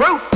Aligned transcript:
truth. 0.00 0.29